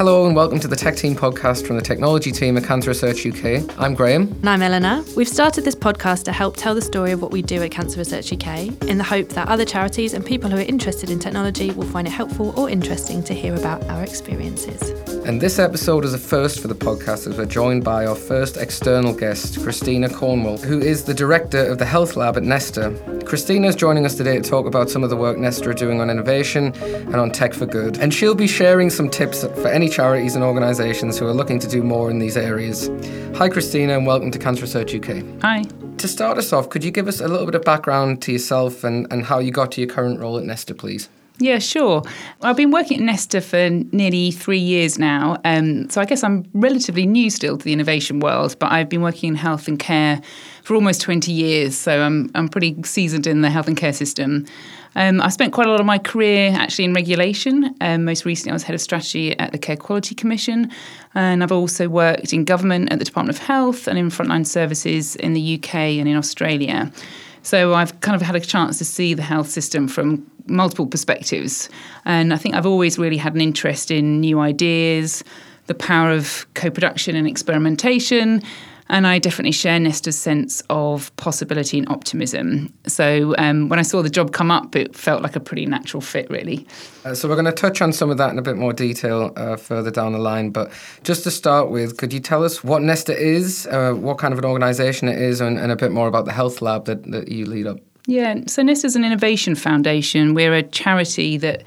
[0.00, 3.26] Hello and welcome to the Tech Team podcast from the technology team at Cancer Research
[3.26, 3.70] UK.
[3.78, 4.28] I'm Graham.
[4.28, 5.04] And I'm Eleanor.
[5.14, 7.98] We've started this podcast to help tell the story of what we do at Cancer
[7.98, 11.72] Research UK in the hope that other charities and people who are interested in technology
[11.72, 14.88] will find it helpful or interesting to hear about our experiences.
[15.26, 18.56] And this episode is a first for the podcast as we're joined by our first
[18.56, 22.90] external guest, Christina Cornwall, who is the director of the Health Lab at Nesta.
[23.26, 26.00] Christina is joining us today to talk about some of the work Nesta are doing
[26.00, 27.98] on innovation and on tech for good.
[27.98, 31.66] And she'll be sharing some tips for any charities and organisations who are looking to
[31.66, 32.88] do more in these areas.
[33.36, 35.24] Hi, Christina, and welcome to Cancer Research UK.
[35.42, 35.64] Hi.
[35.98, 38.84] To start us off, could you give us a little bit of background to yourself
[38.84, 41.08] and, and how you got to your current role at Nesta, please?
[41.40, 42.02] Yeah, sure.
[42.42, 45.38] I've been working at Nesta for nearly three years now.
[45.44, 49.00] Um, so I guess I'm relatively new still to the innovation world, but I've been
[49.00, 50.20] working in health and care
[50.62, 51.76] for almost 20 years.
[51.76, 54.46] So I'm, I'm pretty seasoned in the health and care system.
[54.96, 57.74] Um, I've spent quite a lot of my career actually in regulation.
[57.80, 60.70] Um, most recently, I was head of strategy at the Care Quality Commission,
[61.14, 65.16] and I've also worked in government at the Department of Health and in frontline services
[65.16, 66.90] in the UK and in Australia.
[67.42, 71.68] So I've kind of had a chance to see the health system from multiple perspectives.
[72.04, 75.24] And I think I've always really had an interest in new ideas,
[75.66, 78.42] the power of co production and experimentation.
[78.90, 82.74] And I definitely share Nesta's sense of possibility and optimism.
[82.88, 86.00] So um, when I saw the job come up, it felt like a pretty natural
[86.00, 86.66] fit, really.
[87.04, 89.32] Uh, so we're going to touch on some of that in a bit more detail
[89.36, 90.50] uh, further down the line.
[90.50, 90.72] But
[91.04, 94.40] just to start with, could you tell us what Nesta is, uh, what kind of
[94.40, 97.28] an organisation it is, and, and, a bit more about the health lab that, that
[97.28, 97.78] you lead up?
[98.06, 100.34] Yeah, so Nesta is an innovation foundation.
[100.34, 101.62] We're a charity that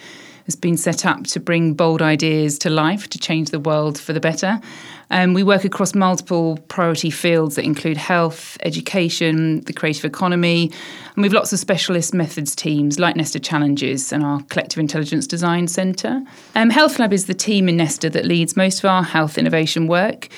[0.45, 4.11] has been set up to bring bold ideas to life to change the world for
[4.11, 4.59] the better.
[5.09, 10.71] Um, we work across multiple priority fields that include health, education, the creative economy,
[11.15, 15.67] and we've lots of specialist methods teams like Nesta Challenges and our Collective Intelligence Design
[15.67, 16.21] Centre.
[16.55, 19.87] Um, health Lab is the team in Nesta that leads most of our health innovation
[19.87, 20.29] work.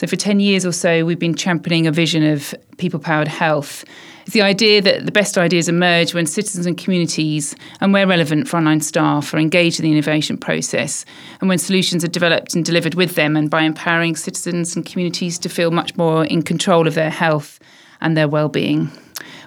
[0.00, 3.84] So, for 10 years or so, we've been championing a vision of people powered health
[4.30, 8.46] it's the idea that the best ideas emerge when citizens and communities, and where relevant,
[8.46, 11.04] frontline staff, are engaged in the innovation process,
[11.40, 15.36] and when solutions are developed and delivered with them, and by empowering citizens and communities
[15.40, 17.58] to feel much more in control of their health
[18.00, 18.92] and their well-being.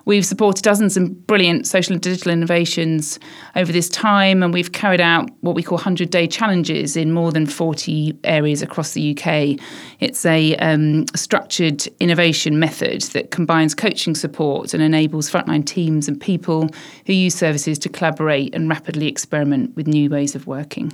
[0.06, 3.20] We've supported dozens of brilliant social and digital innovations
[3.56, 7.32] over this time, and we've carried out what we call 100 day challenges in more
[7.32, 9.60] than 40 areas across the UK.
[10.02, 16.20] It's a um, structured innovation method that combines coaching support and enables frontline teams and
[16.20, 16.70] people
[17.06, 20.92] who use services to collaborate and rapidly experiment with new ways of working.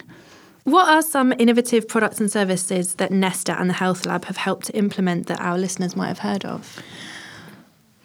[0.65, 4.67] What are some innovative products and services that Nesta and the Health Lab have helped
[4.67, 6.79] to implement that our listeners might have heard of?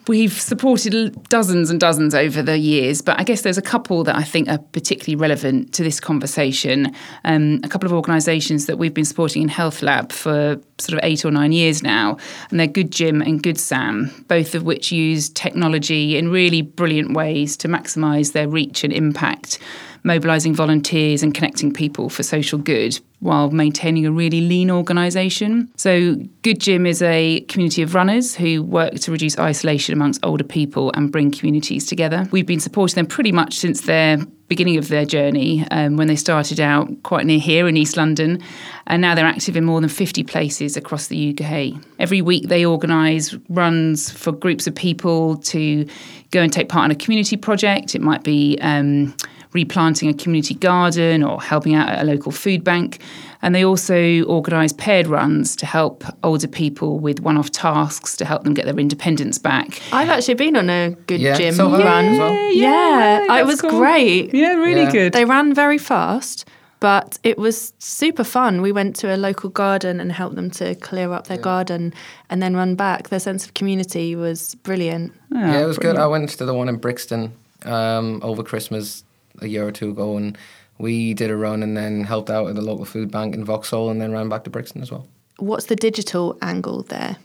[0.07, 4.15] We've supported dozens and dozens over the years, but I guess there's a couple that
[4.15, 6.95] I think are particularly relevant to this conversation.
[7.25, 11.01] Um, a couple of organisations that we've been supporting in Health Lab for sort of
[11.03, 12.19] eight or nine years now,
[12.51, 17.15] and they're Good Gym and Good Sam, both of which use technology in really brilliant
[17.15, 19.59] ways to maximise their reach and impact
[20.05, 25.71] mobilising volunteers and connecting people for social good while maintaining a really lean organisation.
[25.77, 30.45] So, Good Gym is a community of runners who work to reduce isolation amongst older
[30.45, 32.29] people and bring communities together.
[32.31, 36.17] We've been supporting them pretty much since their beginning of their journey um, when they
[36.17, 38.43] started out quite near here in East London,
[38.87, 41.83] and now they're active in more than 50 places across the UK.
[41.99, 45.89] Every week they organise runs for groups of people to
[46.31, 47.95] go and take part in a community project.
[47.95, 49.17] It might be um,
[49.55, 53.01] replanting a community garden or helping out at a local food bank.
[53.41, 58.25] And they also organise paired runs to help older people with one off tasks to
[58.25, 59.81] help them get their independence back.
[59.93, 62.19] I've actually been on a good yeah, gym so run.
[62.19, 62.53] Well.
[62.53, 63.71] Yeah, yeah it was cool.
[63.71, 64.35] great.
[64.35, 64.93] Yeah, really yeah.
[64.93, 65.13] good.
[65.13, 66.49] They ran very fast.
[66.81, 68.61] But it was super fun.
[68.61, 71.43] We went to a local garden and helped them to clear up their yeah.
[71.43, 71.95] garden
[72.29, 73.09] and then run back.
[73.09, 75.15] Their sense of community was brilliant.
[75.35, 75.97] Oh, yeah, it was brilliant.
[75.97, 76.03] good.
[76.03, 77.33] I went to the one in Brixton
[77.65, 79.03] um, over Christmas
[79.41, 80.37] a year or two ago, and
[80.79, 83.91] we did a run and then helped out at the local food bank in Vauxhall,
[83.91, 85.07] and then ran back to Brixton as well.
[85.39, 87.17] What's the digital angle there?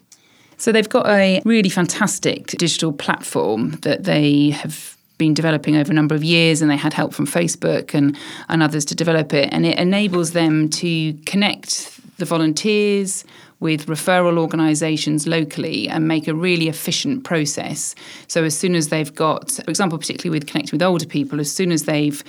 [0.58, 5.94] So they've got a really fantastic digital platform that they have been developing over a
[5.94, 8.18] number of years and they had help from Facebook and,
[8.48, 13.24] and others to develop it and it enables them to connect the volunteers
[13.60, 17.94] with referral organisations locally and make a really efficient process.
[18.28, 21.52] So as soon as they've got, for example, particularly with connecting with older people, as
[21.52, 22.24] soon as they've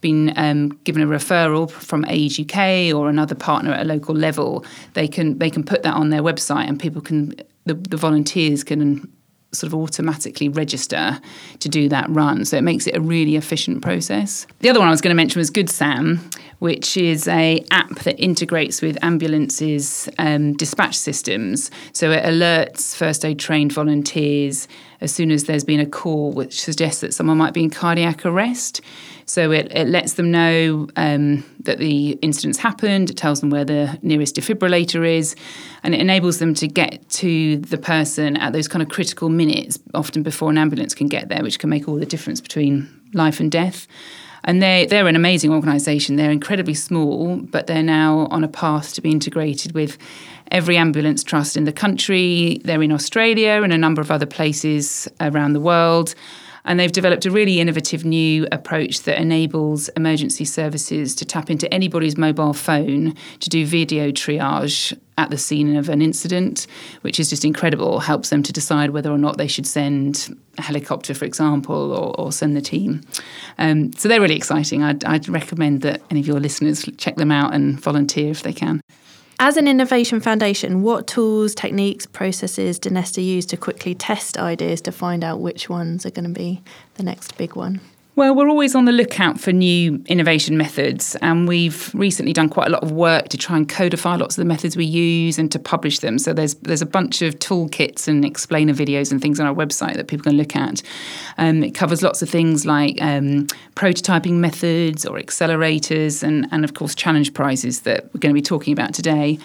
[0.00, 4.64] been um, given a referral from Age UK or another partner at a local level,
[4.94, 7.32] they can they can put that on their website and people can
[7.64, 9.10] the, the volunteers can
[9.52, 11.20] sort of automatically register
[11.60, 12.44] to do that run.
[12.44, 14.46] So it makes it a really efficient process.
[14.60, 16.20] The other one I was going to mention was Good Sam,
[16.58, 21.70] which is a app that integrates with ambulances um, dispatch systems.
[21.92, 24.68] So it alerts first aid trained volunteers
[25.02, 28.24] as soon as there's been a call which suggests that someone might be in cardiac
[28.24, 28.80] arrest.
[29.26, 33.64] So it, it lets them know um, that the incident's happened, it tells them where
[33.64, 35.34] the nearest defibrillator is,
[35.82, 39.78] and it enables them to get to the person at those kind of critical minutes,
[39.92, 43.40] often before an ambulance can get there, which can make all the difference between life
[43.40, 43.88] and death.
[44.44, 46.16] And they, they're an amazing organisation.
[46.16, 49.98] They're incredibly small, but they're now on a path to be integrated with
[50.50, 52.60] every ambulance trust in the country.
[52.64, 56.14] They're in Australia and a number of other places around the world.
[56.64, 61.72] And they've developed a really innovative new approach that enables emergency services to tap into
[61.72, 66.66] anybody's mobile phone to do video triage at the scene of an incident,
[67.02, 68.00] which is just incredible.
[68.00, 72.18] Helps them to decide whether or not they should send a helicopter, for example, or,
[72.18, 73.02] or send the team.
[73.58, 74.82] Um, so they're really exciting.
[74.82, 78.52] I'd, I'd recommend that any of your listeners check them out and volunteer if they
[78.52, 78.80] can.
[79.44, 84.80] As an innovation foundation, what tools, techniques, processes do Nesta use to quickly test ideas
[84.82, 86.62] to find out which ones are going to be
[86.94, 87.80] the next big one?
[88.14, 92.66] Well, we're always on the lookout for new innovation methods, and we've recently done quite
[92.66, 95.50] a lot of work to try and codify lots of the methods we use and
[95.50, 96.18] to publish them.
[96.18, 99.94] So there's there's a bunch of toolkits and explainer videos and things on our website
[99.94, 100.82] that people can look at.
[101.38, 106.74] Um, it covers lots of things like um, prototyping methods or accelerators, and and of
[106.74, 109.38] course challenge prizes that we're going to be talking about today.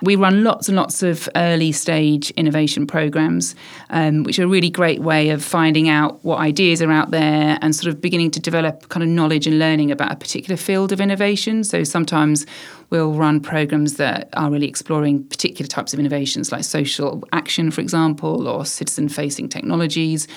[0.00, 3.54] We run lots and lots of early stage innovation programs,
[3.90, 7.58] um, which are a really great way of finding out what ideas are out there
[7.60, 10.56] and sort of beginning beginning to develop kind of knowledge and learning about a particular
[10.56, 11.64] field of innovation.
[11.64, 12.46] So sometimes
[12.90, 17.80] we'll run programs that are really exploring particular types of innovations, like social action, for
[17.80, 20.28] example, or citizen facing technologies.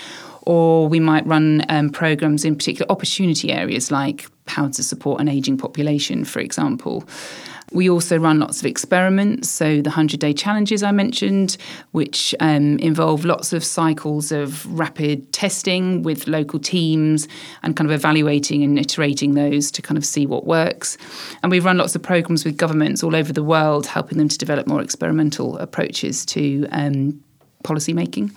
[0.41, 5.27] Or we might run um, programs in particular opportunity areas like how to support an
[5.27, 7.03] aging population, for example.
[7.73, 11.57] We also run lots of experiments, so the 100 day challenges I mentioned,
[11.91, 17.27] which um, involve lots of cycles of rapid testing with local teams
[17.63, 20.97] and kind of evaluating and iterating those to kind of see what works.
[21.43, 24.37] And we've run lots of programs with governments all over the world, helping them to
[24.37, 27.21] develop more experimental approaches to um,
[27.63, 28.31] policy making.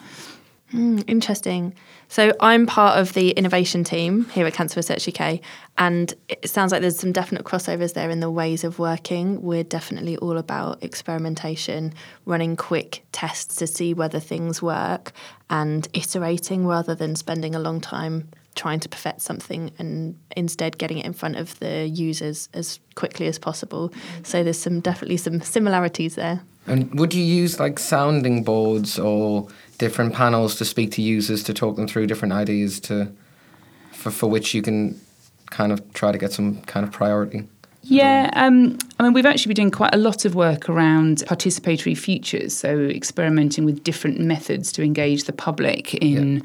[0.72, 1.74] Mm, interesting.
[2.08, 5.40] So I'm part of the innovation team here at Cancer Research UK,
[5.78, 9.42] and it sounds like there's some definite crossovers there in the ways of working.
[9.42, 11.92] We're definitely all about experimentation,
[12.24, 15.12] running quick tests to see whether things work,
[15.48, 20.98] and iterating rather than spending a long time trying to perfect something and instead getting
[20.98, 23.92] it in front of the users as quickly as possible.
[24.22, 26.42] So there's some definitely some similarities there.
[26.66, 29.48] And would you use like sounding boards or
[29.80, 33.10] different panels to speak to users to talk them through different ideas to
[33.92, 35.00] for, for which you can
[35.46, 37.48] kind of try to get some kind of priority?
[37.82, 41.96] Yeah, um, I mean, we've actually been doing quite a lot of work around participatory
[41.96, 46.36] futures, so experimenting with different methods to engage the public in.
[46.36, 46.42] Yeah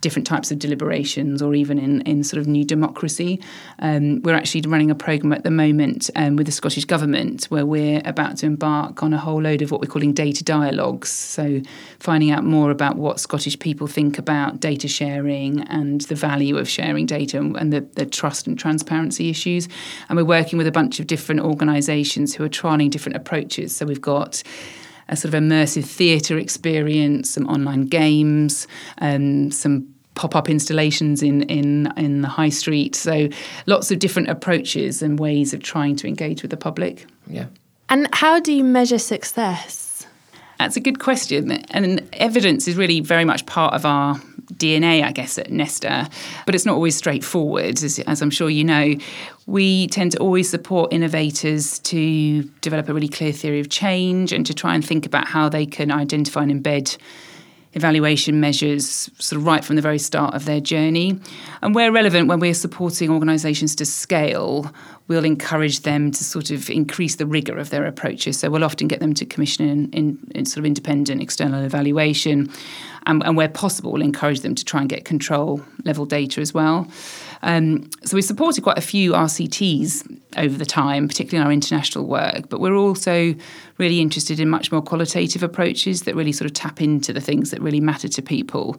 [0.00, 3.40] different types of deliberations or even in, in sort of new democracy.
[3.80, 7.66] Um, we're actually running a programme at the moment um, with the Scottish Government where
[7.66, 11.10] we're about to embark on a whole load of what we're calling data dialogues.
[11.10, 11.60] So,
[11.98, 16.68] finding out more about what Scottish people think about data sharing and the value of
[16.68, 19.68] sharing data and the, the trust and transparency issues.
[20.08, 23.74] And we're working with a bunch of different organisations who are trialling different approaches.
[23.76, 24.42] So, we've got
[25.10, 28.66] a sort of immersive theatre experience, some online games,
[28.98, 32.94] um, some pop-up installations in, in in the high street.
[32.94, 33.28] So
[33.66, 37.06] lots of different approaches and ways of trying to engage with the public.
[37.26, 37.46] Yeah.
[37.88, 40.06] And how do you measure success?
[40.58, 41.52] That's a good question.
[41.70, 44.16] And evidence is really very much part of our
[44.54, 46.08] DNA, I guess, at Nesta,
[46.44, 48.94] but it's not always straightforward, as, as, I'm sure you know.
[49.46, 54.44] We tend to always support innovators to develop a really clear theory of change and
[54.46, 56.98] to try and think about how they can identify and embed
[57.74, 61.18] evaluation measures sort of right from the very start of their journey.
[61.62, 64.72] And where relevant, when we're supporting organisations to scale,
[65.06, 68.38] we'll encourage them to sort of increase the rigour of their approaches.
[68.38, 72.50] So we'll often get them to commission in, in, in sort of independent external evaluation.
[73.06, 76.52] And, and, where possible, we'll encourage them to try and get control level data as
[76.52, 76.86] well.
[77.42, 82.06] Um, so we've supported quite a few RCTs over the time, particularly in our international
[82.06, 83.34] work, but we're also
[83.80, 87.50] really interested in much more qualitative approaches that really sort of tap into the things
[87.50, 88.76] that really matter to people.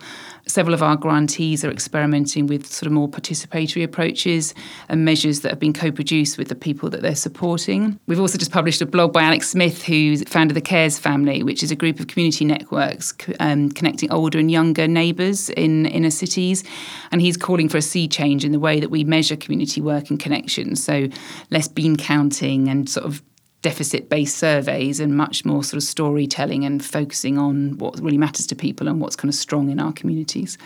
[0.47, 4.53] Several of our grantees are experimenting with sort of more participatory approaches
[4.89, 7.99] and measures that have been co produced with the people that they're supporting.
[8.05, 11.63] We've also just published a blog by Alex Smith, who founded the CARES family, which
[11.63, 16.63] is a group of community networks um, connecting older and younger neighbours in inner cities.
[17.11, 19.79] And he's calling for a sea change in in the way that we measure community
[19.79, 20.83] work and connections.
[20.83, 21.07] So
[21.51, 23.21] less bean counting and sort of
[23.61, 28.47] deficit based surveys and much more sort of storytelling and focusing on what really matters
[28.47, 30.57] to people and what's kind of strong in our communities.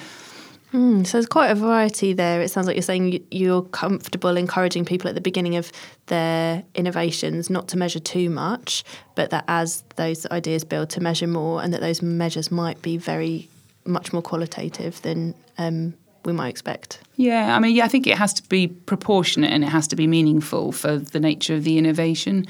[0.73, 2.41] Mm, so there's quite a variety there.
[2.41, 5.71] It sounds like you're saying you're comfortable encouraging people at the beginning of
[6.07, 8.83] their innovations not to measure too much,
[9.15, 12.97] but that as those ideas build to measure more, and that those measures might be
[12.97, 13.47] very
[13.85, 15.93] much more qualitative than um,
[16.25, 16.99] we might expect.
[17.17, 19.95] Yeah, I mean, yeah, I think it has to be proportionate and it has to
[19.95, 22.45] be meaningful for the nature of the innovation.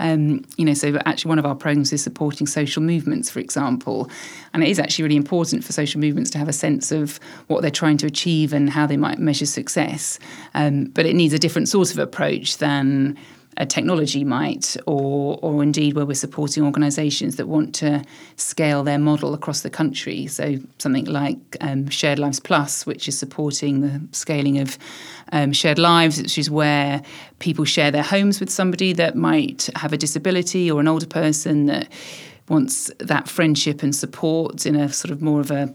[0.00, 4.10] Um, you know, so actually, one of our programs is supporting social movements, for example,
[4.52, 7.62] and it is actually really important for social movements to have a sense of what
[7.62, 10.18] they're trying to achieve and how they might measure success.
[10.54, 13.16] Um, but it needs a different sort of approach than
[13.58, 18.02] a technology might, or or indeed where we're supporting organisations that want to
[18.36, 20.26] scale their model across the country.
[20.26, 24.78] So something like um, Shared Lives Plus, which is supporting the scaling of
[25.32, 27.02] um, shared lives, which is where
[27.38, 31.66] people share their homes with somebody that might have a disability or an older person
[31.66, 31.88] that
[32.48, 35.74] wants that friendship and support in a sort of more of a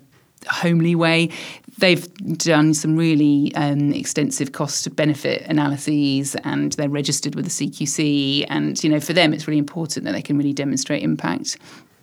[0.49, 1.29] homely way.
[1.77, 8.45] They've done some really um, extensive cost benefit analyses and they're registered with the CQC.
[8.49, 11.57] And, you know, for them, it's really important that they can really demonstrate impact.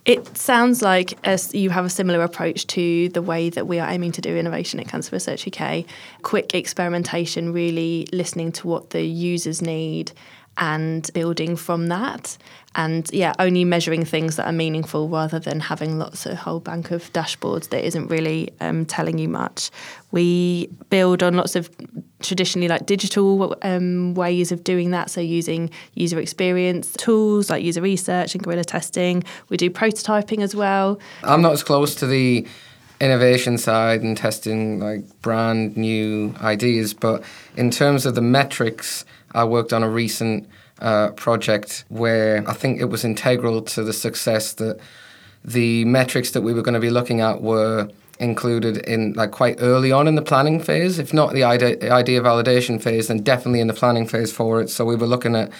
[0.07, 3.89] It sounds like as you have a similar approach to the way that we are
[3.89, 5.85] aiming to do innovation at Cancer Research UK.
[6.23, 10.13] Quick experimentation, really listening to what the users need
[10.59, 12.37] and building from that.
[12.75, 16.93] And yeah, only measuring things that are meaningful rather than having lots of whole bank
[16.93, 19.71] of dashboards that isn't really um, telling you much.
[20.13, 21.69] We build on lots of
[22.21, 25.11] traditionally like digital um, ways of doing that.
[25.11, 29.25] So using user experience tools like user research and guerrilla testing.
[29.49, 31.01] We do prototyping as well.
[31.25, 32.47] I'm not as close to the
[33.01, 37.25] innovation side and testing like brand new ideas, but
[37.57, 40.49] in terms of the metrics I worked on a recent
[40.81, 44.79] uh, project where I think it was integral to the success that
[45.45, 49.57] the metrics that we were going to be looking at were included in like quite
[49.61, 53.61] early on in the planning phase if not the idea, idea validation phase then definitely
[53.61, 54.69] in the planning phase for it.
[54.69, 55.51] So we were looking at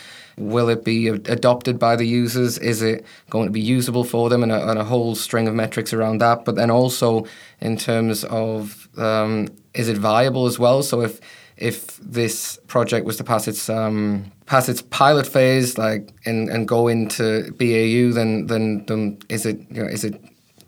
[0.41, 2.59] will it be adopted by the users?
[2.59, 4.43] Is it going to be usable for them?
[4.43, 6.45] And a, and a whole string of metrics around that.
[6.45, 7.27] But then also
[7.61, 10.83] in terms of um, is it viable as well?
[10.83, 11.21] So if
[11.61, 16.67] if this project was to pass its um, pass its pilot phase, like and, and
[16.67, 20.21] go into BAU, then then then is it you know is it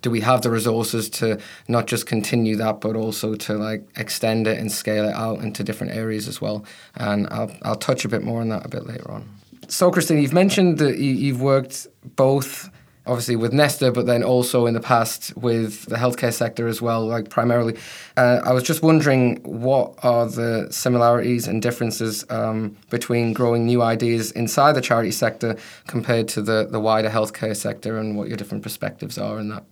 [0.02, 4.46] do we have the resources to not just continue that, but also to like extend
[4.46, 6.64] it and scale it out into different areas as well?
[6.96, 9.28] And I'll I'll touch a bit more on that a bit later on.
[9.68, 12.68] So, Christine, you've mentioned that you, have worked both
[13.06, 17.06] obviously with Nesta, but then also in the past with the healthcare sector as well,
[17.06, 17.76] like primarily.
[18.16, 23.82] Uh, I was just wondering what are the similarities and differences um, between growing new
[23.82, 25.56] ideas inside the charity sector
[25.86, 29.64] compared to the, the wider healthcare sector and what your different perspectives are in that?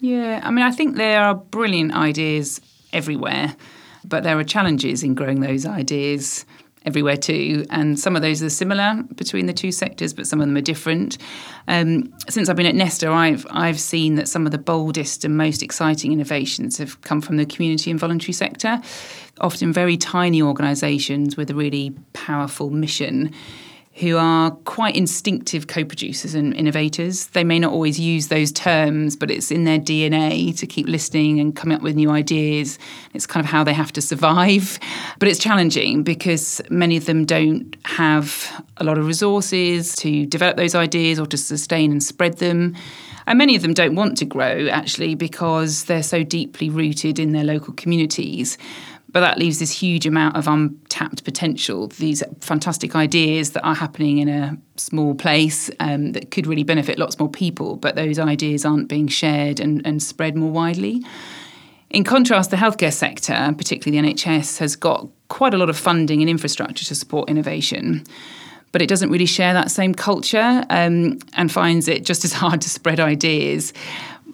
[0.00, 2.60] Yeah, I mean, I think there are brilliant ideas
[2.92, 3.54] everywhere,
[4.04, 6.44] but there are challenges in growing those ideas
[6.84, 7.64] everywhere too.
[7.70, 10.62] And some of those are similar between the two sectors, but some of them are
[10.62, 11.18] different.
[11.68, 15.36] Um, since I've been at Nesta, I've I've seen that some of the boldest and
[15.36, 18.80] most exciting innovations have come from the community and voluntary sector,
[19.40, 23.32] often very tiny organisations with a really powerful mission
[23.94, 27.26] who are quite instinctive co producers and innovators.
[27.28, 31.38] They may not always use those terms, but it's in their DNA to keep listening
[31.38, 32.78] and coming up with new ideas.
[33.12, 34.78] It's kind of how they have to survive.
[35.18, 40.56] But it's challenging because many of them don't have a lot of resources to develop
[40.56, 42.74] those ideas or to sustain and spread them.
[43.26, 47.32] And many of them don't want to grow actually because they're so deeply rooted in
[47.32, 48.58] their local communities.
[49.12, 54.18] But that leaves this huge amount of untapped potential, these fantastic ideas that are happening
[54.18, 58.64] in a small place um, that could really benefit lots more people, but those ideas
[58.64, 61.04] aren't being shared and, and spread more widely.
[61.90, 66.22] In contrast, the healthcare sector, particularly the NHS, has got quite a lot of funding
[66.22, 68.04] and infrastructure to support innovation
[68.72, 72.60] but it doesn't really share that same culture um, and finds it just as hard
[72.62, 73.72] to spread ideas.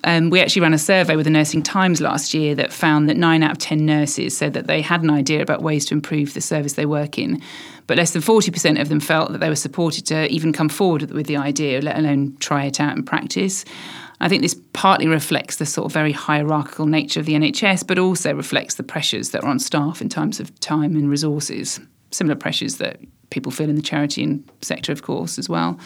[0.04, 3.16] Um, we actually ran a survey with the Nursing Times last year that found that
[3.16, 6.34] nine out of 10 nurses said that they had an idea about ways to improve
[6.34, 7.42] the service they work in.
[7.86, 11.10] But less than 40% of them felt that they were supported to even come forward
[11.10, 13.64] with the idea, let alone try it out in practice.
[14.20, 17.98] I think this partly reflects the sort of very hierarchical nature of the NHS, but
[17.98, 21.80] also reflects the pressures that are on staff in terms of time and resources.
[22.10, 23.00] Similar pressures that
[23.30, 25.78] people feel in the charity and sector, of course, as well.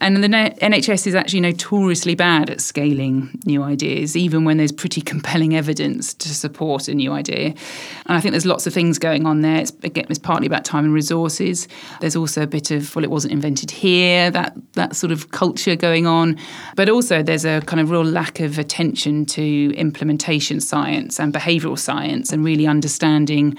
[0.00, 5.00] And the NHS is actually notoriously bad at scaling new ideas, even when there's pretty
[5.00, 7.46] compelling evidence to support a new idea.
[7.46, 9.60] And I think there's lots of things going on there.
[9.60, 11.66] It's, again, it's partly about time and resources.
[12.00, 15.74] There's also a bit of, well, it wasn't invented here, that, that sort of culture
[15.74, 16.38] going on.
[16.76, 21.78] But also there's a kind of real lack of attention to implementation science and behavioural
[21.78, 23.56] science and really understanding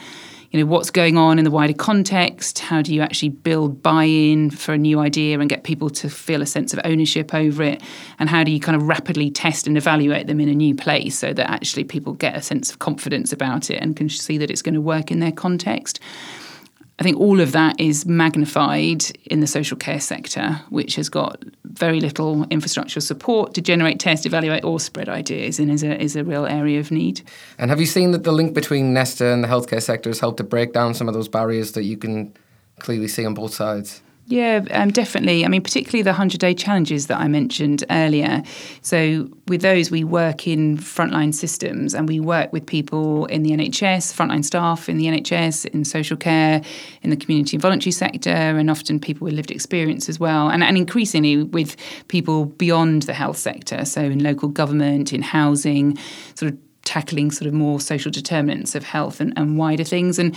[0.51, 2.60] you know what's going on in the wider context?
[2.60, 6.41] How do you actually build buy-in for a new idea and get people to feel
[6.41, 7.84] a sense of ownership over it?
[8.18, 11.20] And how do you kind of rapidly test and evaluate them in a new place
[11.20, 14.50] so that actually people get a sense of confidence about it and can see that
[14.50, 16.00] it's going to work in their context
[17.00, 21.41] I think all of that is magnified in the social care sector, which has got
[21.63, 26.18] very little infrastructural support to generate, test, evaluate, or spread ideas, and is a is
[26.18, 27.22] a real area of need.
[27.58, 30.38] And have you seen that the link between Nesta and the healthcare sector has helped
[30.38, 32.34] to break down some of those barriers that you can
[32.79, 34.01] clearly see on both sides?
[34.29, 35.43] Yeah, um, definitely.
[35.43, 38.43] I mean, particularly the 100 day challenges that I mentioned earlier.
[38.83, 43.50] So, with those, we work in frontline systems and we work with people in the
[43.50, 46.62] NHS, frontline staff in the NHS, in social care,
[47.01, 50.48] in the community and voluntary sector, and often people with lived experience as well.
[50.48, 51.75] And, and increasingly with
[52.07, 55.98] people beyond the health sector, so in local government, in housing,
[56.36, 60.19] sort of tackling sort of more social determinants of health and, and wider things.
[60.19, 60.36] And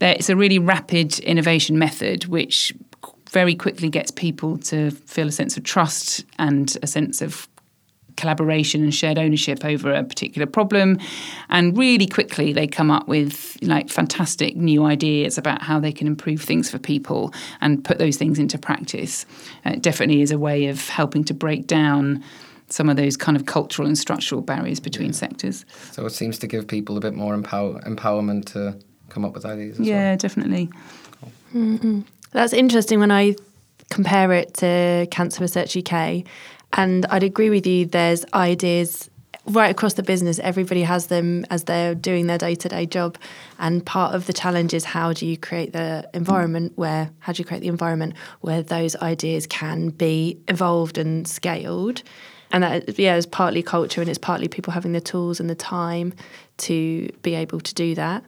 [0.00, 2.72] it's a really rapid innovation method which
[3.30, 7.48] very quickly gets people to feel a sense of trust and a sense of
[8.18, 10.98] collaboration and shared ownership over a particular problem
[11.50, 16.08] and really quickly they come up with like fantastic new ideas about how they can
[16.08, 19.24] improve things for people and put those things into practice
[19.64, 22.22] uh, it definitely is a way of helping to break down
[22.70, 25.12] some of those kind of cultural and structural barriers between yeah.
[25.12, 28.76] sectors so it seems to give people a bit more empower- empowerment to
[29.10, 30.16] come up with ideas yeah well.
[30.16, 30.68] definitely
[31.20, 31.32] cool.
[31.54, 32.00] mm-hmm.
[32.32, 33.36] That's interesting when I
[33.90, 36.24] compare it to Cancer Research UK.
[36.74, 39.08] And I'd agree with you, there's ideas
[39.46, 40.38] right across the business.
[40.38, 43.16] Everybody has them as they're doing their day to day job.
[43.58, 47.40] And part of the challenge is how do you create the environment where, how do
[47.40, 52.02] you create the environment where those ideas can be evolved and scaled?
[52.50, 55.54] And that, yeah, is partly culture and it's partly people having the tools and the
[55.54, 56.14] time
[56.58, 58.24] to be able to do that.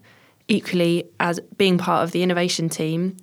[0.49, 3.17] Equally, as being part of the innovation team,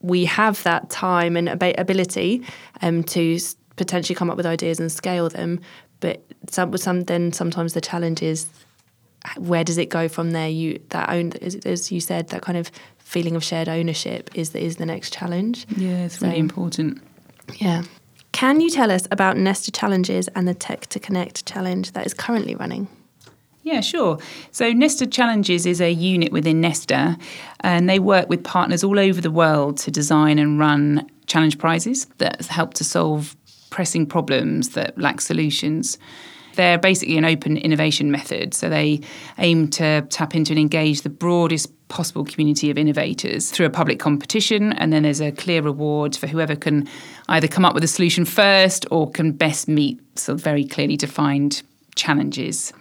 [0.00, 2.42] we have that time and ability
[2.82, 3.38] um, to
[3.76, 5.60] potentially come up with ideas and scale them.
[6.00, 8.46] But some, some then sometimes the challenge is
[9.36, 10.48] where does it go from there?
[10.48, 14.62] You that own as you said that kind of feeling of shared ownership is the,
[14.62, 15.66] is the next challenge.
[15.76, 17.02] Yeah, it's so, really important.
[17.56, 17.82] Yeah.
[18.32, 22.14] Can you tell us about Nesta Challenges and the Tech to Connect challenge that is
[22.14, 22.86] currently running?
[23.68, 24.16] Yeah, sure.
[24.50, 27.18] So Nesta Challenges is a unit within Nesta,
[27.60, 32.06] and they work with partners all over the world to design and run challenge prizes
[32.16, 33.36] that help to solve
[33.68, 35.98] pressing problems that lack solutions.
[36.54, 39.02] They're basically an open innovation method, so they
[39.36, 43.98] aim to tap into and engage the broadest possible community of innovators through a public
[43.98, 46.88] competition, and then there's a clear reward for whoever can
[47.28, 50.96] either come up with a solution first or can best meet sort of very clearly
[50.96, 51.62] defined
[51.96, 52.72] challenges.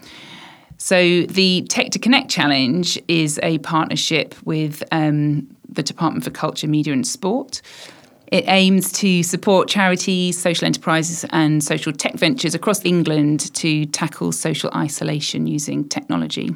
[0.78, 6.68] So the Tech to Connect Challenge is a partnership with um, the Department for Culture,
[6.68, 7.62] Media and Sport.
[8.28, 14.32] It aims to support charities, social enterprises, and social tech ventures across England to tackle
[14.32, 16.54] social isolation using technology.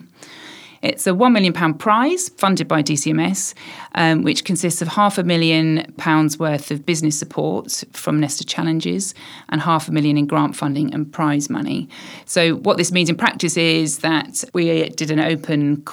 [0.81, 3.53] It's a £1 million prize funded by DCMS,
[3.95, 9.13] um, which consists of half a million pounds worth of business support from Nesta Challenges
[9.49, 11.87] and half a million in grant funding and prize money.
[12.25, 15.83] So, what this means in practice is that we did an open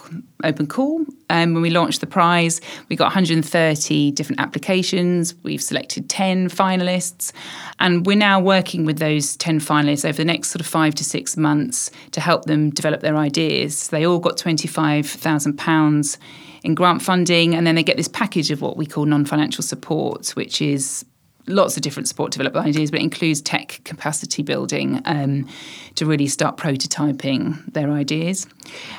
[0.44, 2.60] open call um, when we launched the prize.
[2.88, 5.34] We got 130 different applications.
[5.42, 7.32] We've selected 10 finalists,
[7.80, 11.04] and we're now working with those 10 finalists over the next sort of five to
[11.04, 13.88] six months to help them develop their ideas.
[13.88, 16.18] They all got £25,000
[16.64, 19.62] in grant funding, and then they get this package of what we call non financial
[19.62, 21.04] support, which is
[21.48, 25.48] lots of different support to develop ideas, but it includes tech capacity building um,
[25.94, 28.46] to really start prototyping their ideas.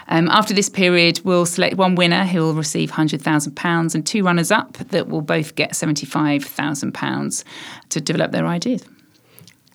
[0.08, 4.52] Um, after this period, we'll select one winner who will receive £100,000 and two runners
[4.52, 7.44] up that will both get £75,000
[7.90, 8.86] to develop their ideas.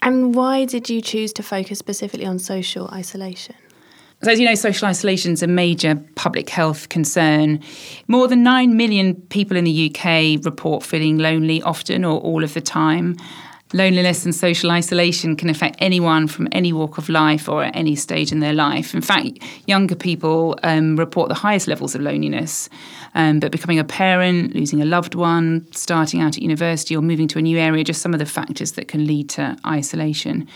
[0.03, 3.55] And why did you choose to focus specifically on social isolation?
[4.25, 7.61] So, as you know, social isolation is a major public health concern.
[8.09, 12.55] More than 9 million people in the UK report feeling lonely often or all of
[12.55, 13.19] the time.
[13.75, 17.97] Loneliness and social isolation can affect anyone from any walk of life or at any
[17.97, 18.95] stage in their life.
[18.95, 22.71] In fact, younger people um, report the highest levels of loneliness.
[23.15, 27.29] Um, but becoming a parent, losing a loved one, starting out at university, or moving
[27.29, 30.49] to a new area, just some of the factors that can lead to isolation.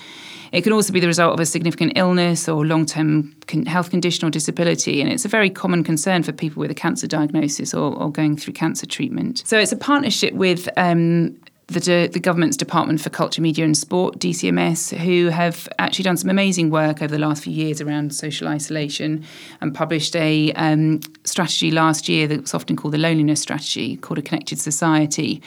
[0.52, 3.34] It can also be the result of a significant illness or long term
[3.66, 5.00] health condition or disability.
[5.00, 8.36] And it's a very common concern for people with a cancer diagnosis or, or going
[8.36, 9.42] through cancer treatment.
[9.46, 11.36] So it's a partnership with um,
[11.68, 16.30] the, the government's Department for Culture, Media and Sport, DCMS, who have actually done some
[16.30, 19.24] amazing work over the last few years around social isolation
[19.60, 24.22] and published a um, strategy last year that's often called the loneliness strategy, called A
[24.22, 25.42] Connected Society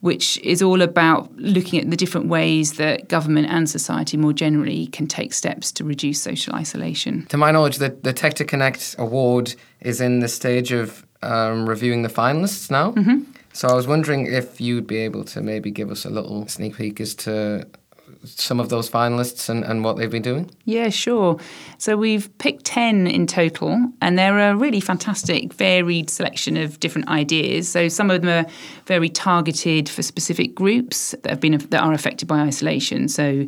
[0.00, 4.86] which is all about looking at the different ways that government and society more generally
[4.88, 7.26] can take steps to reduce social isolation.
[7.26, 11.68] To my knowledge, the, the Tech to Connect award is in the stage of um,
[11.68, 12.92] reviewing the finalists now.
[12.92, 13.30] Mm-hmm.
[13.52, 16.76] So I was wondering if you'd be able to maybe give us a little sneak
[16.76, 17.66] peek as to
[18.24, 20.50] some of those finalists and, and what they've been doing?
[20.64, 21.38] Yeah, sure.
[21.78, 27.08] So we've picked 10 in total, and they're a really fantastic, varied selection of different
[27.08, 27.68] ideas.
[27.68, 28.50] So some of them are
[28.86, 33.08] very targeted for specific groups that have been that are affected by isolation.
[33.08, 33.46] So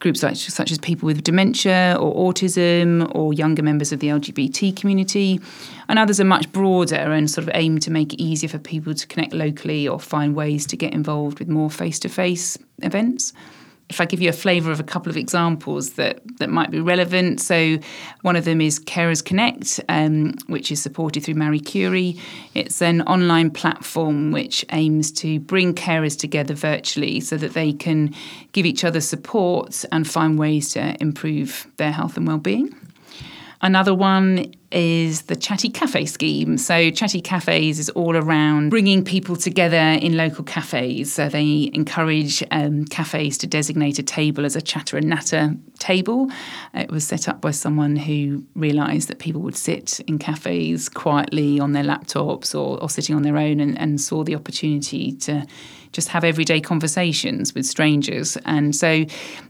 [0.00, 4.74] groups such, such as people with dementia or autism or younger members of the LGBT
[4.74, 5.40] community.
[5.88, 8.94] And others are much broader and sort of aim to make it easier for people
[8.94, 13.32] to connect locally or find ways to get involved with more face to face events
[13.90, 16.80] if I give you a flavour of a couple of examples that, that might be
[16.80, 17.40] relevant.
[17.40, 17.78] So,
[18.22, 22.16] one of them is Carers Connect, um, which is supported through Marie Curie.
[22.54, 28.14] It's an online platform which aims to bring carers together virtually so that they can
[28.52, 32.74] give each other support and find ways to improve their health and well-being.
[33.62, 36.56] Another one is the Chatty Cafe scheme.
[36.56, 41.12] So, Chatty Cafes is all around bringing people together in local cafes.
[41.12, 46.30] So, they encourage um, cafes to designate a table as a chatter and natter table.
[46.72, 51.60] It was set up by someone who realised that people would sit in cafes quietly
[51.60, 55.46] on their laptops or, or sitting on their own and, and saw the opportunity to
[55.92, 58.38] just have everyday conversations with strangers.
[58.44, 59.04] And so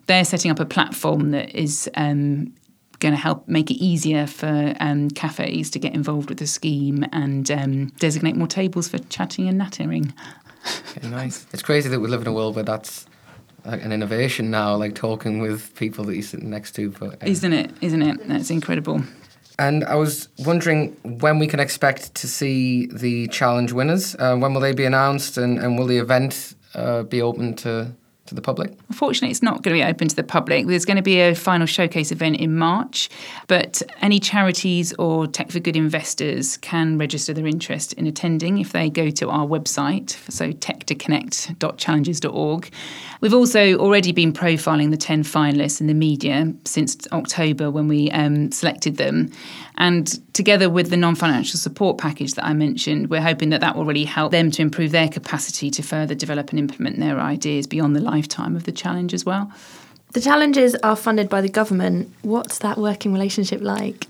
[0.07, 2.55] they're setting up a platform that is um,
[3.01, 7.05] going to help make it easier for um, cafes to get involved with the scheme
[7.13, 10.13] and um, designate more tables for chatting and nattering.
[10.97, 11.47] Okay, nice.
[11.53, 13.07] It's crazy that we live in a world where that's
[13.65, 16.91] like an innovation now, like talking with people that you're sitting next to.
[16.91, 17.71] But uh, isn't it?
[17.81, 18.29] Isn't it?
[18.29, 19.03] That's incredible.
[19.59, 24.17] And I was wondering when we can expect to see the challenge winners.
[24.19, 27.93] Uh, when will they be announced, and, and will the event uh, be open to
[28.31, 28.73] to the public?
[28.89, 30.67] Unfortunately, it's not going to be open to the public.
[30.67, 33.11] There's going to be a final showcase event in March,
[33.47, 38.73] but any charities or Tech for Good investors can register their interest in attending if
[38.73, 42.71] they go to our website, so tech2connect.challenges.org.
[43.21, 48.11] We've also already been profiling the 10 finalists in the media since October when we
[48.13, 49.31] um, selected them.
[49.77, 53.77] And together with the non financial support package that I mentioned, we're hoping that that
[53.77, 57.67] will really help them to improve their capacity to further develop and implement their ideas
[57.67, 59.51] beyond the lifetime of the challenge as well.
[60.13, 62.13] The challenges are funded by the government.
[62.23, 64.07] What's that working relationship like?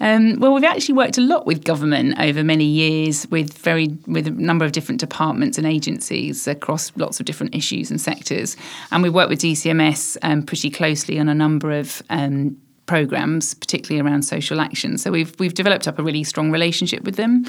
[0.00, 4.26] Um, well, we've actually worked a lot with government over many years, with very with
[4.26, 8.56] a number of different departments and agencies across lots of different issues and sectors,
[8.90, 14.00] and we work with DCMS um, pretty closely on a number of um, programs, particularly
[14.00, 14.98] around social action.
[14.98, 17.44] So we've we've developed up a really strong relationship with them.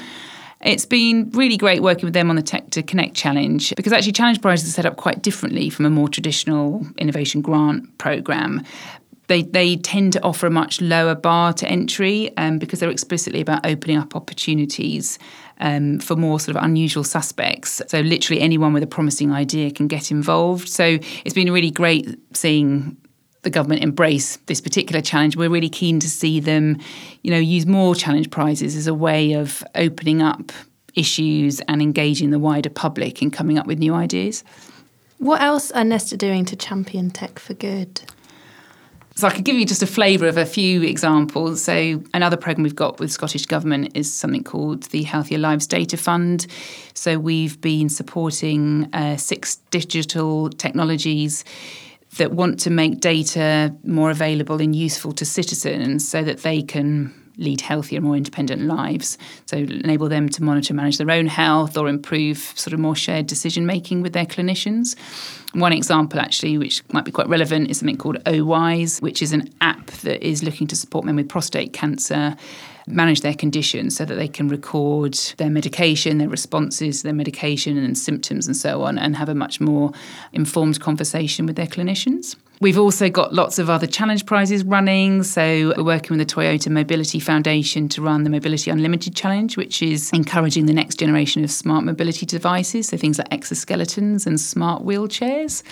[0.62, 4.12] It's been really great working with them on the Tech to Connect challenge because actually
[4.12, 8.64] challenge prizes are set up quite differently from a more traditional innovation grant program.
[9.28, 13.40] They, they tend to offer a much lower bar to entry um, because they're explicitly
[13.40, 15.18] about opening up opportunities
[15.58, 17.82] um, for more sort of unusual suspects.
[17.88, 20.68] So literally anyone with a promising idea can get involved.
[20.68, 22.96] So it's been really great seeing
[23.46, 25.36] the government embrace this particular challenge.
[25.36, 26.78] We're really keen to see them,
[27.22, 30.50] you know, use more challenge prizes as a way of opening up
[30.96, 34.42] issues and engaging the wider public in coming up with new ideas.
[35.18, 38.00] What else are Nesta doing to champion tech for good?
[39.14, 41.62] So I could give you just a flavour of a few examples.
[41.62, 45.96] So another programme we've got with Scottish Government is something called the Healthier Lives Data
[45.96, 46.48] Fund.
[46.94, 51.44] So we've been supporting uh, six digital technologies
[52.18, 57.14] that want to make data more available and useful to citizens so that they can
[57.38, 59.18] lead healthier, more independent lives.
[59.46, 63.26] So enable them to monitor, manage their own health, or improve sort of more shared
[63.26, 64.96] decision making with their clinicians.
[65.52, 69.52] One example, actually, which might be quite relevant, is something called OWISE, which is an
[69.60, 72.36] app that is looking to support men with prostate cancer
[72.86, 77.98] manage their condition so that they can record their medication, their responses their medication and
[77.98, 79.92] symptoms and so on, and have a much more
[80.32, 82.36] informed conversation with their clinicians.
[82.58, 85.24] We've also got lots of other challenge prizes running.
[85.24, 89.82] So we're working with the Toyota Mobility Foundation to run the Mobility Unlimited Challenge, which
[89.82, 92.88] is encouraging the next generation of smart mobility devices.
[92.88, 95.62] So things like exoskeletons and smart wheelchairs.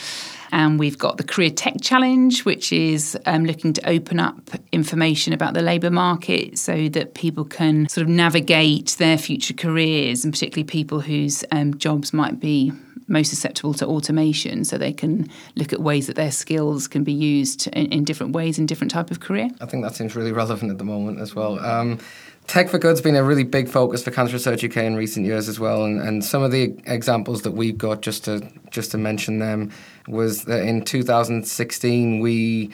[0.54, 4.38] And we've got the Career Tech Challenge, which is um, looking to open up
[4.70, 10.22] information about the labour market so that people can sort of navigate their future careers,
[10.24, 12.70] and particularly people whose um, jobs might be
[13.08, 17.12] most susceptible to automation so they can look at ways that their skills can be
[17.12, 19.50] used in, in different ways in different type of career.
[19.60, 21.58] I think that seems really relevant at the moment as well.
[21.58, 21.98] Um,
[22.46, 25.48] Tech for Good's been a really big focus for Cancer Research UK in recent years
[25.48, 28.98] as well, and, and some of the examples that we've got, just to just to
[28.98, 29.72] mention them,
[30.06, 32.70] was that in 2016 we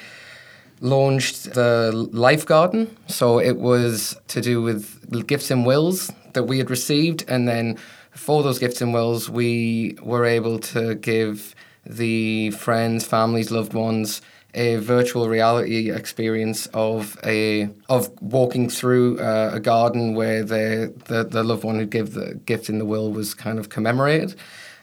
[0.81, 2.97] launched the Life Garden.
[3.07, 7.77] So it was to do with gifts and wills that we had received, and then
[8.13, 11.55] for those gifts and wills, we were able to give
[11.87, 14.21] the friends, families, loved ones
[14.53, 21.25] a virtual reality experience of a of walking through uh, a garden where the, the
[21.25, 24.35] the loved one who gave the gift in the will was kind of commemorated.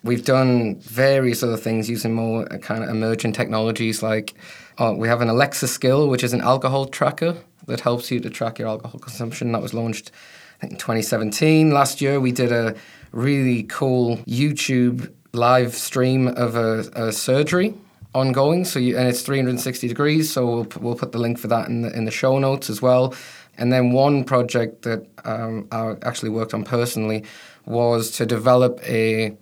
[0.03, 4.36] We've done various other things using more kind of emerging technologies like
[4.77, 8.29] uh, we have an Alexa skill, which is an alcohol tracker that helps you to
[8.29, 9.51] track your alcohol consumption.
[9.51, 10.12] That was launched
[10.57, 11.71] I think in 2017.
[11.71, 12.75] Last year we did a
[13.12, 17.73] really cool YouTube live stream of a, a surgery
[18.13, 18.65] ongoing.
[18.65, 20.31] So you, and it's 360 degrees.
[20.31, 22.81] So we'll we'll put the link for that in the in the show notes as
[22.81, 23.13] well.
[23.57, 27.23] And then one project that um, I actually worked on personally
[27.65, 29.36] was to develop a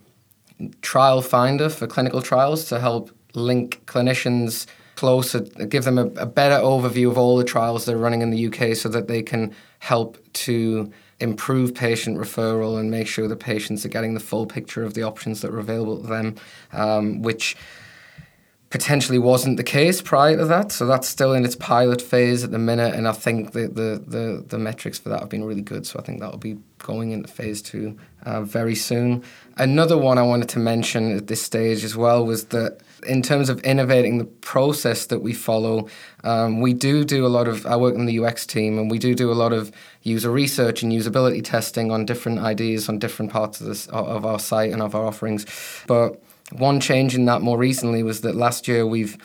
[0.81, 4.65] trial finder for clinical trials to help link clinicians
[4.95, 8.31] closer, give them a, a better overview of all the trials that are running in
[8.31, 13.35] the UK so that they can help to improve patient referral and make sure the
[13.35, 16.35] patients are getting the full picture of the options that are available to them,
[16.73, 17.55] um, which
[18.69, 20.71] potentially wasn't the case prior to that.
[20.71, 24.03] So that's still in its pilot phase at the minute, and I think the the
[24.05, 25.87] the, the metrics for that have been really good.
[25.87, 29.23] So I think that'll be going into phase two uh, very soon.
[29.57, 33.49] Another one I wanted to mention at this stage as well was that in terms
[33.49, 35.87] of innovating the process that we follow,
[36.23, 37.65] um, we do do a lot of.
[37.65, 40.83] I work in the UX team, and we do do a lot of user research
[40.83, 44.81] and usability testing on different ideas on different parts of this of our site and
[44.81, 45.45] of our offerings,
[45.87, 49.17] but one change in that more recently was that last year we've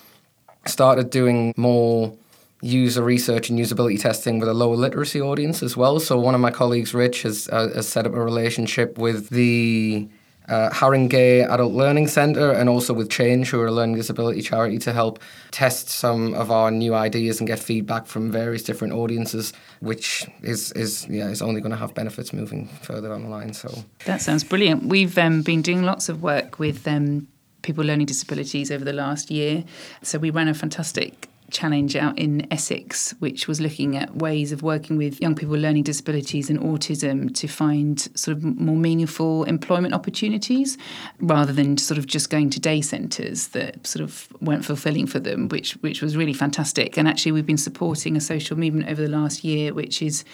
[0.67, 2.17] started doing more
[2.63, 5.99] user research and usability testing with a lower literacy audience as well.
[6.01, 10.09] So one of my colleagues, Rich, has, uh, has set up a relationship with the
[10.51, 14.79] uh, Haringey Adult Learning Centre and also with Change, who are a learning disability charity,
[14.79, 15.21] to help
[15.53, 20.73] test some of our new ideas and get feedback from various different audiences, which is
[20.73, 23.55] is yeah is only going to have benefits moving further down the line.
[23.55, 23.73] So
[24.07, 24.87] that sounds brilliant.
[24.87, 26.87] We've um, been doing lots of work with.
[26.87, 27.29] Um,
[27.63, 29.63] people learning disabilities over the last year.
[30.03, 34.63] So we ran a fantastic challenge out in Essex, which was looking at ways of
[34.63, 39.45] working with young people with learning disabilities and autism to find sort of more meaningful
[39.45, 40.79] employment opportunities
[41.21, 45.21] rather than sort of just going to day centres that sort of weren't fulfilling for
[45.21, 46.97] them, which which was really fantastic.
[46.97, 50.25] And actually, we've been supporting a social movement over the last year, which is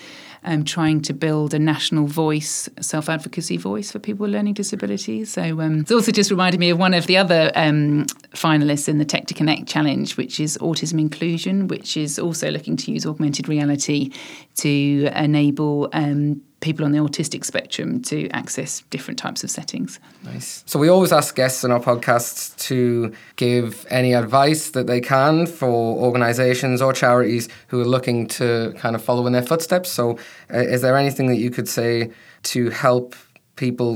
[0.47, 5.33] um, trying to build a national voice, self advocacy voice for people with learning disabilities.
[5.33, 8.99] So um, it's also just reminded me of one of the other um, finalists in
[8.99, 13.05] the Tech to Connect challenge, which is autism inclusion, which is also looking to use
[13.07, 14.11] augmented reality
[14.57, 20.01] to enable um, people on the autistic spectrum to access different types of settings.
[20.25, 20.65] Nice.
[20.67, 25.47] So we always ask guests on our podcasts to give any advice that they can
[25.47, 29.91] for organisations or charities who are looking to kind of follow in their footsteps.
[29.93, 30.19] So
[30.53, 32.11] uh, is there anything that you could say
[32.55, 33.15] to help
[33.57, 33.91] people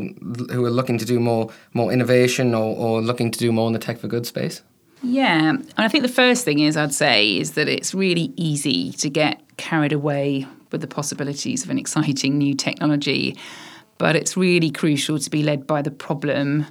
[0.52, 3.72] who are looking to do more more innovation or, or looking to do more in
[3.72, 4.62] the tech for good space?
[5.02, 8.92] Yeah, and I think the first thing is I'd say is that it's really easy
[8.92, 13.36] to get carried away with the possibilities of an exciting new technology.
[13.98, 16.66] But it's really crucial to be led by the problem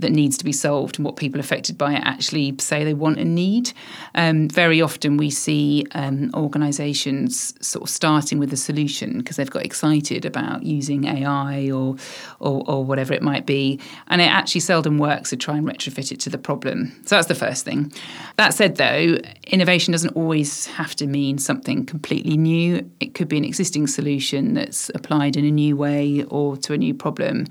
[0.00, 3.18] that needs to be solved and what people affected by it actually say they want
[3.18, 3.72] and need.
[4.14, 9.50] Um, very often we see um, organisations sort of starting with a solution because they've
[9.50, 11.96] got excited about using AI or,
[12.38, 16.12] or, or whatever it might be, and it actually seldom works to try and retrofit
[16.12, 16.92] it to the problem.
[17.06, 17.92] So that's the first thing.
[18.36, 22.90] That said, though, innovation doesn't always have to mean something completely new.
[23.00, 26.78] It could be an existing solution that's applied in a new way or to a
[26.78, 27.46] new problem.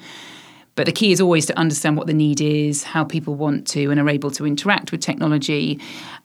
[0.79, 3.91] But the key is always to understand what the need is, how people want to
[3.91, 5.77] and are able to interact with technology.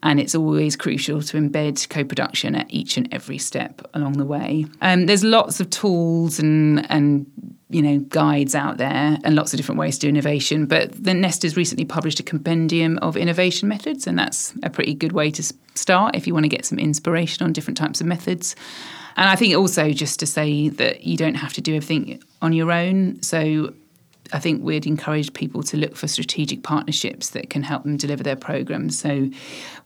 [0.05, 4.25] And it's always crucial to embed co production at each and every step along the
[4.25, 4.67] way.
[4.81, 7.27] Um, there's lots of tools and, and
[7.69, 11.15] you know guides out there and lots of different ways to do innovation but the
[11.15, 15.33] Nesta has recently published a compendium of innovation methods and that's a pretty good way
[15.33, 15.43] to
[15.75, 18.55] start if you want to get some inspiration on different types of methods
[19.17, 22.53] and i think also just to say that you don't have to do everything on
[22.53, 23.73] your own so
[24.35, 28.25] I think we'd encourage people to look for strategic partnerships that can help them deliver
[28.25, 28.99] their programs.
[28.99, 29.31] So,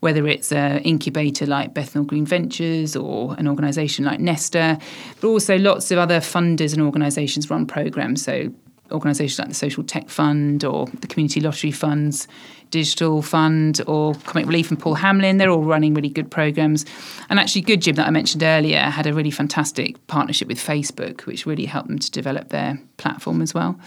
[0.00, 4.78] whether it's an incubator like Bethnal Green Ventures or an organisation like Nesta,
[5.20, 8.22] but also lots of other funders and organisations run programs.
[8.22, 8.50] So,
[8.90, 12.26] organisations like the Social Tech Fund or the Community Lottery Funds,
[12.70, 15.37] Digital Fund or Comic Relief and Paul Hamlyn.
[15.37, 16.87] They're all running really good programs.
[17.28, 21.26] And actually, Good Gym that I mentioned earlier had a really fantastic partnership with Facebook,
[21.26, 23.78] which really helped them to develop their platform as well.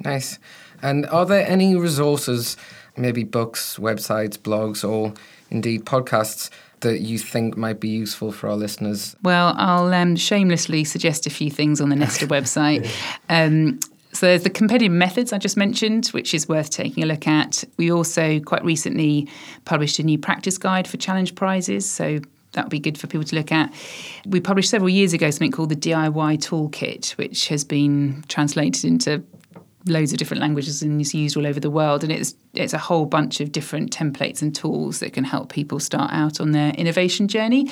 [0.00, 0.38] Nice.
[0.82, 2.56] And are there any resources,
[2.96, 5.14] maybe books, websites, blogs, or
[5.50, 6.50] indeed podcasts?
[6.82, 9.16] That you think might be useful for our listeners?
[9.24, 12.88] Well, I'll um, shamelessly suggest a few things on the Nesta website.
[13.28, 13.80] Um,
[14.12, 17.64] so there's the competitive methods I just mentioned, which is worth taking a look at.
[17.76, 19.28] We also quite recently
[19.64, 21.88] published a new practice guide for challenge prizes.
[21.88, 22.20] So
[22.52, 23.72] that would be good for people to look at.
[24.26, 29.22] We published several years ago something called the DIY Toolkit, which has been translated into
[29.88, 32.02] loads of different languages and is used all over the world.
[32.02, 35.80] And it's it's a whole bunch of different templates and tools that can help people
[35.80, 37.70] start out on their innovation journey.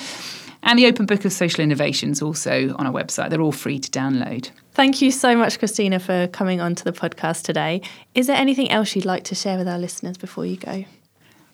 [0.63, 3.29] And the Open Book of Social Innovations also on our website.
[3.29, 4.49] They're all free to download.
[4.71, 7.81] Thank you so much, Christina, for coming on to the podcast today.
[8.15, 10.85] Is there anything else you'd like to share with our listeners before you go?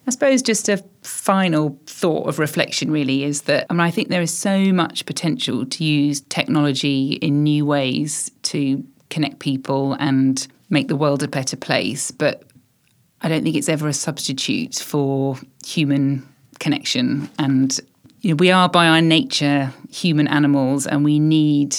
[0.06, 4.10] I suppose just a final thought of reflection really is that I mean I think
[4.10, 10.48] there is so much potential to use technology in new ways to connect people and
[10.70, 12.12] make the world a better place.
[12.12, 12.44] But
[13.22, 16.28] I don't think it's ever a substitute for human
[16.60, 17.30] connection.
[17.38, 17.80] And
[18.22, 21.76] you know, we are by our nature human animals, and we need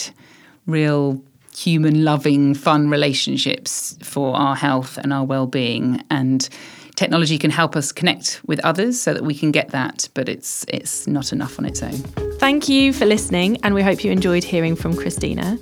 [0.66, 1.23] real
[1.57, 6.03] human loving, fun relationships for our health and our well being.
[6.11, 6.49] And
[6.97, 10.64] technology can help us connect with others so that we can get that, but it's
[10.68, 11.99] it's not enough on its own.
[12.38, 15.59] Thank you for listening, and we hope you enjoyed hearing from Christina.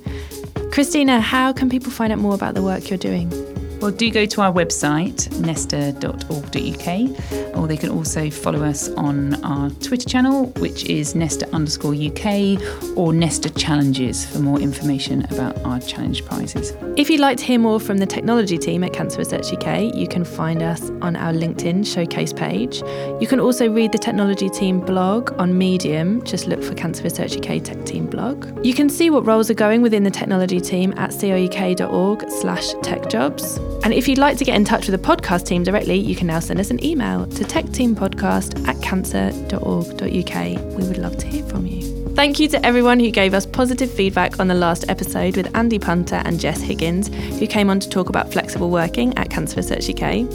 [0.73, 3.52] Christina, how can people find out more about the work you're doing?
[3.83, 9.71] Well, do go to our website, nesta.org.uk, or they can also follow us on our
[9.71, 12.61] Twitter channel, which is Nesta underscore UK,
[12.95, 16.71] or Nesta Challenges for more information about our challenge prizes.
[16.95, 20.07] If you'd like to hear more from the technology team at Cancer Research UK, you
[20.07, 22.81] can find us on our LinkedIn showcase page.
[23.19, 26.23] You can also read the technology team blog on Medium.
[26.23, 28.65] Just look for Cancer Research UK Tech Team blog.
[28.65, 33.72] You can see what roles are going within the technology team at cruk.org slash techjobs.
[33.83, 36.27] And if you'd like to get in touch with the podcast team directly, you can
[36.27, 40.77] now send us an email to techteampodcast at cancer.org.uk.
[40.77, 41.93] We would love to hear from you.
[42.15, 45.79] Thank you to everyone who gave us positive feedback on the last episode with Andy
[45.79, 47.07] Punter and Jess Higgins,
[47.39, 50.29] who came on to talk about flexible working at Cancer Research UK.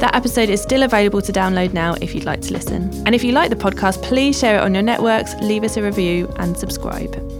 [0.00, 2.92] That episode is still available to download now if you'd like to listen.
[3.06, 5.82] And if you like the podcast, please share it on your networks, leave us a
[5.82, 7.33] review, and subscribe.